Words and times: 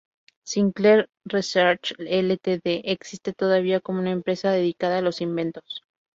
Sinclair 0.43 1.07
Research 1.25 1.93
Ltd 1.99 2.63
existe 2.65 3.33
todavía 3.33 3.81
como 3.81 3.99
una 3.99 4.09
empresa 4.09 4.49
dedicada 4.49 4.97
a 4.97 5.01
los 5.03 5.21
inventos. 5.21 5.83